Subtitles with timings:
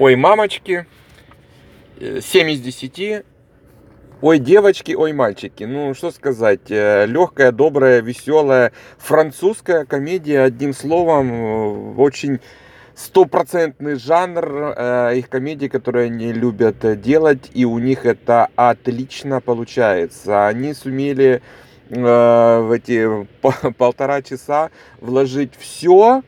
[0.00, 0.86] Ой, мамочки.
[2.00, 3.22] Э, 7 из 10.
[4.22, 5.64] Ой, девочки, ой, мальчики.
[5.64, 6.70] Ну, что сказать.
[6.70, 11.30] Легкая, добрая, веселая французская комедия, одним словом.
[11.30, 12.40] э, Очень
[12.94, 17.50] стопроцентный жанр э, их комедий, которые они любят э, делать.
[17.52, 20.46] И у них это отлично получается.
[20.46, 21.42] Они сумели
[21.90, 24.70] э, в эти по- полтора часа
[25.02, 26.22] вложить все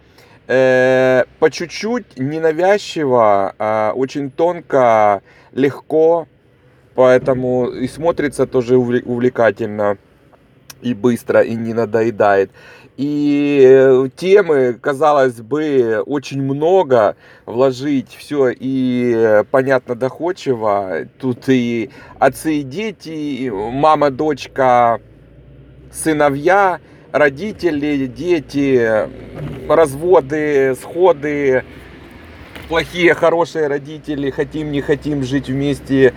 [0.46, 1.11] э,
[1.42, 6.28] по чуть-чуть, ненавязчиво, а очень тонко, легко,
[6.94, 9.98] поэтому и смотрится тоже увле- увлекательно
[10.82, 12.52] и быстро, и не надоедает.
[12.96, 21.08] И э, темы, казалось бы, очень много вложить все и э, понятно доходчиво.
[21.18, 25.00] Тут и отцы и дети, и мама, дочка,
[25.90, 26.78] сыновья,
[27.10, 29.08] родители, дети,
[29.68, 31.64] разводы, сходы,
[32.68, 36.14] плохие, хорошие родители, хотим, не хотим жить вместе,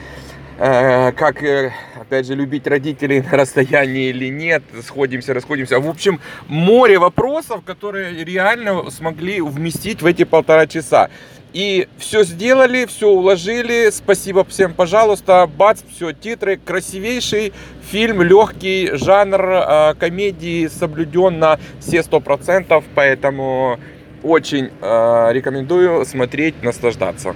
[0.57, 5.81] Э, как, э, опять же, любить родителей на расстоянии или нет, сходимся, расходимся.
[5.81, 11.09] В общем, море вопросов, которые реально смогли вместить в эти полтора часа.
[11.55, 13.89] И все сделали, все уложили.
[13.89, 15.47] Спасибо всем, пожалуйста.
[15.47, 16.57] Бац, все, титры.
[16.57, 17.53] Красивейший
[17.89, 22.83] фильм, легкий, жанр э, комедии соблюден на все сто процентов.
[22.93, 23.79] Поэтому
[24.21, 27.33] очень э, рекомендую смотреть, наслаждаться.